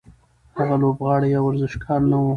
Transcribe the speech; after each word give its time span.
هغه 0.57 0.75
لوبغاړی 0.81 1.27
یا 1.35 1.39
ورزشکار 1.47 1.99
نه 2.11 2.17
و. 2.21 2.25